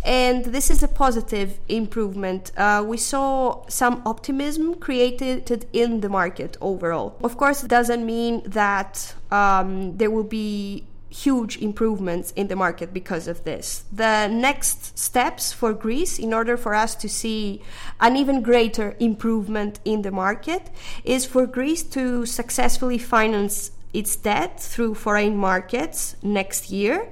and 0.05 0.45
this 0.45 0.69
is 0.69 0.83
a 0.83 0.87
positive 0.87 1.59
improvement. 1.67 2.51
Uh, 2.55 2.83
we 2.85 2.97
saw 2.97 3.67
some 3.67 4.03
optimism 4.05 4.75
created 4.75 5.65
in 5.73 6.01
the 6.01 6.09
market 6.09 6.57
overall. 6.61 7.17
Of 7.23 7.37
course, 7.37 7.63
it 7.63 7.69
doesn't 7.69 8.05
mean 8.05 8.43
that 8.45 9.15
um, 9.31 9.97
there 9.97 10.11
will 10.11 10.23
be 10.23 10.85
huge 11.09 11.57
improvements 11.57 12.31
in 12.35 12.47
the 12.49 12.55
market 12.55 12.93
because 12.93 13.27
of 13.27 13.43
this. 13.45 13.85
The 13.91 14.27
next 14.27 14.97
steps 14.99 15.53
for 15.53 15.73
Greece, 15.73 16.19
in 16.19 16.33
order 16.33 16.57
for 16.57 16.75
us 16.75 16.93
to 16.95 17.09
see 17.09 17.61
an 17.99 18.15
even 18.15 18.43
greater 18.43 18.95
improvement 18.99 19.79
in 19.85 20.03
the 20.03 20.11
market, 20.11 20.69
is 21.03 21.25
for 21.25 21.47
Greece 21.47 21.83
to 21.83 22.25
successfully 22.25 22.97
finance 22.97 23.71
its 23.93 24.15
debt 24.17 24.59
through 24.59 24.93
foreign 24.93 25.37
markets 25.37 26.17
next 26.21 26.69
year 26.69 27.09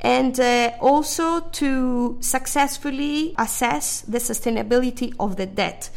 and 0.00 0.38
uh, 0.38 0.72
also 0.80 1.40
to 1.40 2.16
successfully 2.20 3.34
assess 3.38 4.02
the 4.02 4.18
sustainability 4.18 5.14
of 5.18 5.36
the 5.36 5.46
debt. 5.46 5.90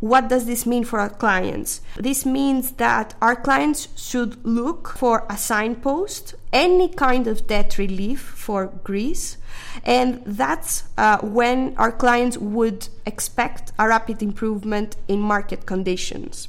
What 0.00 0.28
does 0.28 0.46
this 0.46 0.64
mean 0.64 0.84
for 0.84 0.98
our 0.98 1.10
clients? 1.10 1.82
This 1.96 2.24
means 2.24 2.72
that 2.72 3.14
our 3.20 3.36
clients 3.36 3.88
should 3.96 4.42
look 4.46 4.88
for 4.96 5.26
a 5.28 5.36
signpost, 5.36 6.34
any 6.54 6.88
kind 6.88 7.26
of 7.26 7.46
debt 7.46 7.76
relief 7.76 8.20
for 8.20 8.68
Greece, 8.82 9.36
and 9.84 10.22
that's 10.24 10.84
uh, 10.96 11.18
when 11.18 11.76
our 11.76 11.92
clients 11.92 12.38
would 12.38 12.88
expect 13.04 13.72
a 13.78 13.88
rapid 13.88 14.22
improvement 14.22 14.96
in 15.06 15.20
market 15.20 15.66
conditions. 15.66 16.48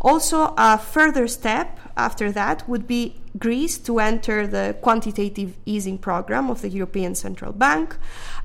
Also, 0.00 0.54
a 0.56 0.78
further 0.78 1.28
step 1.28 1.78
after 1.98 2.32
that 2.32 2.66
would 2.66 2.86
be 2.86 3.19
Greece 3.38 3.78
to 3.78 3.98
enter 4.00 4.46
the 4.46 4.76
quantitative 4.80 5.56
easing 5.66 5.98
program 5.98 6.50
of 6.50 6.62
the 6.62 6.68
European 6.68 7.14
Central 7.14 7.52
Bank, 7.52 7.96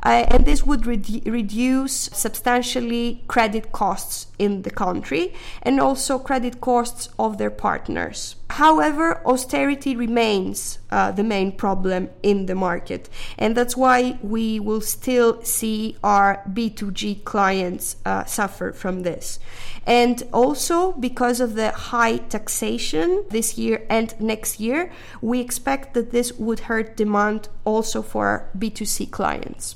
uh, 0.03 0.25
and 0.27 0.45
this 0.45 0.63
would 0.65 0.85
re- 0.85 1.21
reduce 1.25 1.93
substantially 1.93 3.23
credit 3.27 3.71
costs 3.71 4.27
in 4.37 4.61
the 4.61 4.69
country 4.69 5.33
and 5.61 5.79
also 5.79 6.19
credit 6.19 6.61
costs 6.61 7.09
of 7.17 7.37
their 7.37 7.51
partners. 7.51 8.35
However, 8.51 9.25
austerity 9.25 9.95
remains 9.95 10.79
uh, 10.91 11.11
the 11.11 11.23
main 11.23 11.51
problem 11.51 12.09
in 12.21 12.45
the 12.45 12.55
market, 12.55 13.09
and 13.37 13.57
that's 13.57 13.75
why 13.75 14.19
we 14.21 14.59
will 14.59 14.81
still 14.81 15.41
see 15.43 15.97
our 16.03 16.41
B2G 16.53 17.23
clients 17.23 17.97
uh, 18.05 18.23
suffer 18.25 18.71
from 18.71 19.01
this. 19.01 19.39
And 19.87 20.23
also, 20.31 20.93
because 20.93 21.39
of 21.39 21.55
the 21.55 21.71
high 21.71 22.17
taxation 22.17 23.25
this 23.29 23.57
year 23.57 23.85
and 23.89 24.19
next 24.19 24.59
year, 24.59 24.74
we 25.21 25.39
expect 25.39 25.93
that 25.93 26.11
this 26.11 26.33
would 26.33 26.61
hurt 26.61 26.95
demand 26.95 27.49
also 27.63 28.01
for 28.01 28.49
B2C 28.57 29.11
clients. 29.11 29.75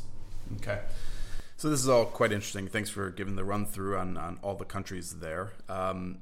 Okay. 0.58 0.80
So 1.58 1.70
this 1.70 1.82
is 1.82 1.90
all 1.90 2.06
quite 2.06 2.32
interesting. 2.32 2.68
Thanks 2.68 2.90
for 2.90 3.10
giving 3.10 3.36
the 3.36 3.44
run 3.44 3.66
through 3.66 3.98
on, 3.98 4.18
on 4.18 4.40
all 4.42 4.56
the 4.56 4.66
countries 4.66 5.20
there. 5.20 5.52
Um, 5.68 6.20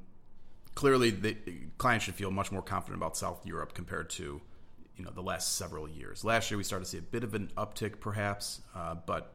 clearly, 0.74 1.10
the 1.10 1.36
clients 1.78 2.04
should 2.04 2.14
feel 2.14 2.30
much 2.30 2.50
more 2.50 2.62
confident 2.62 3.00
about 3.00 3.16
South 3.16 3.46
Europe 3.46 3.72
compared 3.74 4.10
to 4.10 4.40
you 4.96 5.04
know 5.04 5.10
the 5.10 5.22
last 5.22 5.56
several 5.56 5.88
years. 5.88 6.24
Last 6.24 6.50
year 6.50 6.58
we 6.58 6.64
started 6.64 6.86
to 6.86 6.90
see 6.90 6.98
a 6.98 7.02
bit 7.02 7.24
of 7.24 7.34
an 7.34 7.50
uptick, 7.56 8.00
perhaps, 8.00 8.60
uh, 8.74 8.96
but 9.06 9.32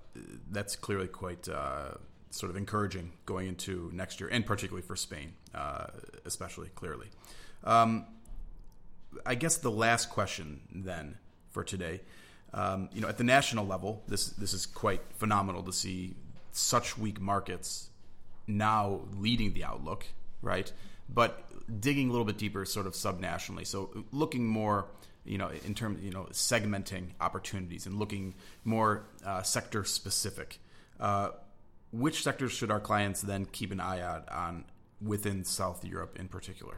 that's 0.52 0.76
clearly 0.76 1.08
quite 1.08 1.48
uh, 1.48 1.92
sort 2.30 2.50
of 2.50 2.58
encouraging 2.58 3.14
going 3.26 3.48
into 3.48 3.90
next 3.94 4.20
year, 4.20 4.30
and 4.30 4.46
particularly 4.46 4.86
for 4.86 4.96
Spain, 4.96 5.34
uh, 5.56 5.88
especially 6.26 6.68
clearly. 6.76 7.08
Um, 7.64 8.06
I 9.26 9.36
guess 9.36 9.58
the 9.58 9.72
last 9.72 10.10
question 10.10 10.62
then 10.74 11.18
for 11.52 11.64
today, 11.64 12.02
um, 12.54 12.90
you 12.94 13.02
know, 13.02 13.08
at 13.08 13.18
the 13.18 13.24
national 13.24 13.66
level, 13.66 14.04
this 14.08 14.28
this 14.30 14.54
is 14.54 14.66
quite 14.66 15.02
phenomenal 15.16 15.64
to 15.64 15.74
see 15.74 16.16
such 16.52 16.98
weak 16.98 17.20
markets 17.20 17.90
now 18.48 19.02
leading 19.18 19.54
the 19.54 19.64
outlook, 19.64 20.06
right? 20.42 20.72
But 21.10 21.50
digging 21.82 22.10
a 22.10 22.12
little 22.12 22.26
bit 22.26 22.38
deeper, 22.38 22.66
sort 22.66 22.88
of 22.88 22.94
subnationally, 22.94 23.66
so 23.66 24.06
looking 24.12 24.46
more 24.46 24.88
you 25.26 25.38
know, 25.38 25.50
in 25.66 25.74
terms, 25.74 26.04
you 26.04 26.12
know, 26.12 26.28
segmenting 26.32 27.08
opportunities 27.22 27.86
and 27.86 27.98
looking 27.98 28.36
more 28.64 29.06
uh, 29.26 29.42
sector 29.42 29.84
specific. 29.84 30.60
Uh, 31.00 31.30
which 31.92 32.24
sectors 32.24 32.52
should 32.52 32.72
our 32.72 32.80
clients 32.80 33.22
then 33.22 33.46
keep 33.46 33.72
an 33.72 33.80
eye 33.80 34.02
out 34.02 34.28
on 34.30 34.66
within 35.02 35.44
South 35.44 35.86
Europe 35.86 36.18
in 36.20 36.28
particular? 36.28 36.76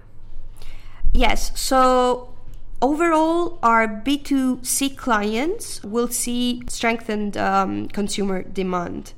Yes. 1.15 1.51
So 1.60 2.36
Overall, 2.81 3.57
our 3.63 3.88
B2C 3.88 4.95
clients 4.98 5.81
will 5.84 6.10
see 6.10 6.62
strengthened 6.67 7.38
um, 7.38 7.88
consumer 7.88 8.43
demand. 8.43 9.13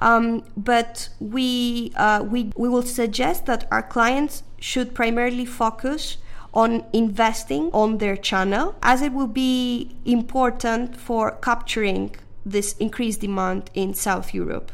Um, 0.00 0.44
but 0.56 1.08
we, 1.20 1.92
uh, 1.96 2.22
we, 2.28 2.52
we 2.56 2.68
will 2.68 2.82
suggest 2.82 3.46
that 3.46 3.66
our 3.70 3.82
clients 3.82 4.42
should 4.58 4.94
primarily 4.94 5.46
focus 5.46 6.18
on 6.52 6.84
investing 6.92 7.70
on 7.72 7.98
their 7.98 8.16
channel 8.16 8.74
as 8.82 9.00
it 9.00 9.12
will 9.12 9.26
be 9.28 9.96
important 10.04 10.96
for 10.96 11.30
capturing 11.30 12.14
this 12.44 12.76
increased 12.78 13.20
demand 13.20 13.70
in 13.74 13.94
South 13.94 14.34
Europe. 14.34 14.72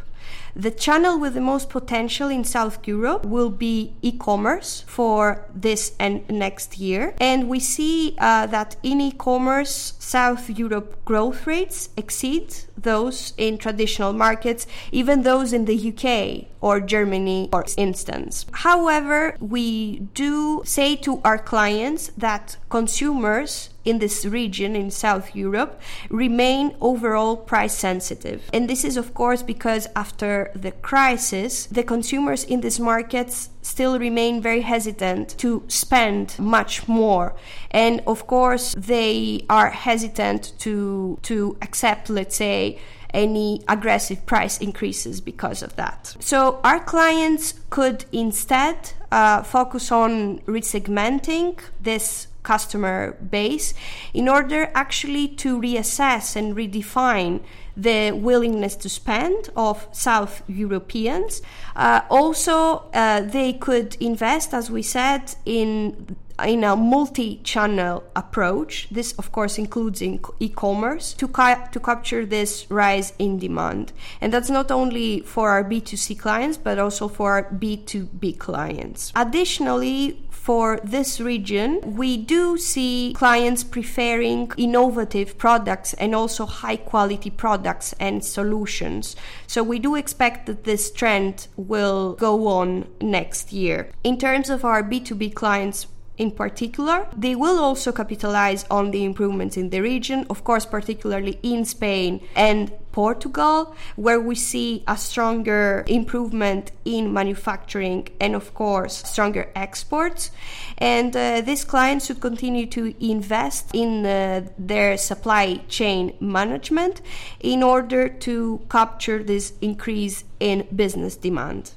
The 0.56 0.70
channel 0.70 1.18
with 1.18 1.34
the 1.34 1.40
most 1.40 1.68
potential 1.68 2.28
in 2.28 2.44
South 2.44 2.86
Europe 2.86 3.26
will 3.26 3.50
be 3.50 3.94
e 4.02 4.12
commerce 4.12 4.84
for 4.86 5.44
this 5.52 5.92
and 5.98 6.28
next 6.30 6.78
year. 6.78 7.14
And 7.18 7.48
we 7.48 7.58
see 7.58 8.14
uh, 8.18 8.46
that 8.46 8.76
in 8.84 9.00
e 9.00 9.10
commerce, 9.10 9.94
South 9.98 10.48
Europe 10.48 11.04
growth 11.04 11.46
rates 11.46 11.88
exceed 11.96 12.54
those 12.76 13.32
in 13.36 13.58
traditional 13.58 14.12
markets, 14.12 14.66
even 14.92 15.22
those 15.22 15.52
in 15.52 15.64
the 15.64 15.76
UK 15.90 16.46
or 16.60 16.80
Germany, 16.80 17.48
for 17.50 17.64
instance. 17.76 18.46
However, 18.52 19.36
we 19.40 20.00
do 20.14 20.62
say 20.64 20.96
to 20.96 21.20
our 21.24 21.38
clients 21.38 22.10
that 22.16 22.56
consumers 22.70 23.70
in 23.84 23.98
this 23.98 24.24
region 24.24 24.74
in 24.74 24.90
South 24.90 25.36
Europe 25.36 25.80
remain 26.08 26.74
overall 26.80 27.36
price 27.36 27.74
sensitive. 27.74 28.48
And 28.52 28.68
this 28.68 28.84
is, 28.84 28.96
of 28.96 29.12
course, 29.12 29.42
because 29.42 29.86
after 29.94 30.43
the 30.54 30.72
crisis, 30.72 31.66
the 31.66 31.82
consumers 31.82 32.44
in 32.44 32.60
these 32.60 32.80
markets 32.80 33.50
still 33.62 33.98
remain 33.98 34.40
very 34.40 34.62
hesitant 34.62 35.36
to 35.38 35.64
spend 35.68 36.38
much 36.38 36.86
more. 36.88 37.34
And 37.70 38.02
of 38.06 38.26
course, 38.26 38.74
they 38.76 39.44
are 39.48 39.70
hesitant 39.70 40.52
to, 40.60 41.18
to 41.22 41.56
accept, 41.62 42.10
let's 42.10 42.36
say, 42.36 42.78
any 43.12 43.62
aggressive 43.68 44.26
price 44.26 44.58
increases 44.58 45.20
because 45.20 45.62
of 45.62 45.76
that. 45.76 46.16
So 46.18 46.60
our 46.64 46.80
clients 46.80 47.54
could 47.70 48.04
instead 48.12 48.90
uh, 49.12 49.42
focus 49.44 49.92
on 49.92 50.40
resegmenting 50.40 51.60
this 51.80 52.26
customer 52.42 53.12
base 53.30 53.72
in 54.12 54.28
order 54.28 54.70
actually 54.74 55.26
to 55.28 55.58
reassess 55.58 56.36
and 56.36 56.54
redefine 56.54 57.40
the 57.76 58.12
willingness 58.12 58.76
to 58.76 58.88
spend 58.88 59.50
of 59.56 59.88
South 59.92 60.42
Europeans. 60.48 61.42
Uh, 61.74 62.02
also, 62.10 62.88
uh, 62.92 63.20
they 63.20 63.52
could 63.52 63.96
invest, 64.00 64.54
as 64.54 64.70
we 64.70 64.82
said, 64.82 65.34
in 65.44 66.16
in 66.42 66.64
a 66.64 66.74
multi-channel 66.74 68.02
approach. 68.16 68.88
This, 68.90 69.12
of 69.12 69.30
course, 69.32 69.58
includes 69.58 70.02
in 70.02 70.20
e-commerce 70.40 71.12
to 71.14 71.28
ca- 71.28 71.68
to 71.72 71.80
capture 71.80 72.26
this 72.26 72.66
rise 72.70 73.12
in 73.18 73.38
demand, 73.38 73.92
and 74.20 74.32
that's 74.32 74.50
not 74.50 74.70
only 74.70 75.20
for 75.20 75.50
our 75.50 75.64
B2C 75.64 76.18
clients 76.18 76.56
but 76.56 76.78
also 76.78 77.08
for 77.08 77.32
our 77.32 77.44
B2B 77.50 78.38
clients. 78.38 79.12
Additionally, 79.14 80.24
for 80.44 80.78
this 80.84 81.20
region, 81.20 81.80
we 81.96 82.18
do 82.18 82.58
see 82.58 83.14
clients 83.16 83.64
preferring 83.64 84.52
innovative 84.58 85.38
products 85.38 85.94
and 85.94 86.14
also 86.14 86.44
high 86.44 86.76
quality 86.76 87.30
products 87.30 87.94
and 87.98 88.22
solutions. 88.22 89.16
So 89.46 89.62
we 89.62 89.78
do 89.78 89.94
expect 89.94 90.44
that 90.44 90.64
this 90.64 90.90
trend 90.90 91.48
will 91.56 92.12
go 92.16 92.46
on 92.48 92.88
next 93.00 93.54
year. 93.54 93.88
In 94.02 94.18
terms 94.18 94.50
of 94.50 94.66
our 94.66 94.82
B2B 94.82 95.34
clients, 95.34 95.86
in 96.16 96.30
particular. 96.30 97.06
They 97.16 97.34
will 97.34 97.58
also 97.58 97.92
capitalize 97.92 98.64
on 98.70 98.90
the 98.90 99.04
improvements 99.04 99.56
in 99.56 99.70
the 99.70 99.80
region, 99.80 100.26
of 100.30 100.44
course, 100.44 100.66
particularly 100.66 101.38
in 101.42 101.64
Spain 101.64 102.20
and 102.36 102.72
Portugal, 102.92 103.74
where 103.96 104.20
we 104.20 104.36
see 104.36 104.84
a 104.86 104.96
stronger 104.96 105.84
improvement 105.88 106.70
in 106.84 107.12
manufacturing 107.12 108.06
and, 108.20 108.36
of 108.36 108.54
course, 108.54 109.02
stronger 109.04 109.50
exports. 109.56 110.30
And 110.78 111.16
uh, 111.16 111.40
these 111.40 111.64
clients 111.64 112.06
should 112.06 112.20
continue 112.20 112.66
to 112.66 112.94
invest 113.04 113.70
in 113.74 114.06
uh, 114.06 114.46
their 114.56 114.96
supply 114.96 115.56
chain 115.68 116.16
management 116.20 117.00
in 117.40 117.64
order 117.64 118.08
to 118.08 118.60
capture 118.70 119.24
this 119.24 119.54
increase 119.60 120.24
in 120.38 120.68
business 120.74 121.16
demand. 121.16 121.72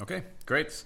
Okay, 0.00 0.22
great. 0.46 0.84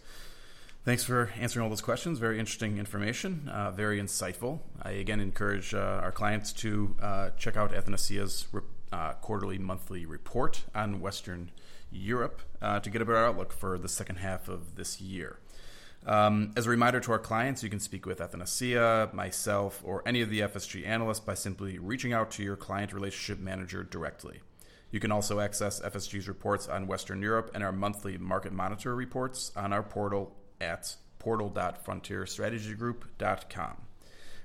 Thanks 0.87 1.03
for 1.03 1.33
answering 1.41 1.65
all 1.65 1.69
those 1.69 1.81
questions. 1.81 2.21
Very 2.21 2.39
interesting 2.39 2.79
information, 2.79 3.49
uh, 3.49 3.73
very 3.73 4.01
insightful. 4.01 4.61
I 4.81 4.93
again 4.93 5.19
encourage 5.19 5.75
uh, 5.75 5.79
our 6.01 6.13
clients 6.13 6.53
to 6.53 6.95
uh, 7.03 7.31
check 7.37 7.57
out 7.57 7.75
Athanasia's 7.75 8.47
uh, 8.93 9.15
quarterly 9.15 9.59
monthly 9.59 10.07
report 10.07 10.63
on 10.77 11.01
Western 11.01 11.51
Europe 11.91 12.41
uh, 12.63 12.79
to 12.79 12.89
get 12.89 13.03
a 13.03 13.05
better 13.05 13.19
outlook 13.19 13.53
for 13.53 13.79
the 13.79 13.89
second 13.89 14.19
half 14.19 14.49
of 14.49 14.77
this 14.77 15.01
year. 15.01 15.41
Um, 16.07 16.53
as 16.57 16.67
a 16.69 16.71
reminder 16.71 17.01
to 17.01 17.11
our 17.11 17.19
clients, 17.19 17.65
you 17.65 17.69
can 17.69 17.81
speak 17.81 18.07
with 18.07 18.21
Athanasia, 18.21 19.11
myself, 19.13 19.83
or 19.85 20.05
any 20.07 20.23
of 20.23 20.31
the 20.31 20.39
FSG 20.39 20.87
analysts 20.87 21.19
by 21.19 21.35
simply 21.35 21.81
reaching 21.81 22.13
out 22.13 22.31
to 22.31 22.45
your 22.45 22.55
client 22.55 22.93
relationship 22.93 23.43
manager 23.43 23.83
directly. 23.83 24.39
You 24.93 25.01
can 25.01 25.11
also 25.11 25.41
access 25.41 25.81
FSG's 25.81 26.29
reports 26.29 26.69
on 26.69 26.87
Western 26.87 27.23
Europe 27.23 27.51
and 27.55 27.65
our 27.65 27.73
monthly 27.73 28.19
market 28.19 28.53
monitor 28.53 28.95
reports 28.95 29.51
on 29.57 29.73
our 29.73 29.83
portal 29.83 30.37
at 30.61 30.97
portal.frontierstrategygroup.com. 31.19 33.77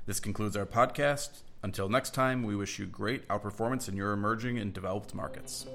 This 0.05 0.19
concludes 0.19 0.57
our 0.57 0.65
podcast. 0.65 1.41
Until 1.63 1.87
next 1.89 2.15
time, 2.15 2.41
we 2.43 2.55
wish 2.55 2.79
you 2.79 2.87
great 2.87 3.27
outperformance 3.27 3.87
in 3.87 3.95
your 3.95 4.13
emerging 4.13 4.57
and 4.57 4.73
developed 4.73 5.13
markets. 5.13 5.67